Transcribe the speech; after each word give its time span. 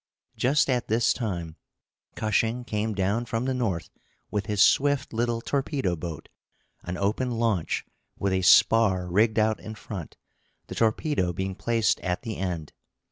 Just 0.35 0.67
at 0.67 0.87
this 0.87 1.13
time 1.13 1.57
Cushing 2.15 2.63
came 2.63 2.95
down 2.95 3.23
from 3.25 3.45
the 3.45 3.53
North 3.53 3.91
with 4.31 4.47
his 4.47 4.59
swift 4.59 5.13
little 5.13 5.41
torpedo 5.41 5.95
boat, 5.95 6.27
an 6.81 6.97
open 6.97 7.29
launch, 7.29 7.85
with 8.17 8.33
a 8.33 8.41
spar 8.41 9.07
rigged 9.11 9.37
out 9.37 9.59
in 9.59 9.75
front, 9.75 10.17
the 10.65 10.73
torpedo 10.73 11.31
being 11.33 11.53
placed 11.53 11.99
at 11.99 12.23
the 12.23 12.37
end. 12.37 12.73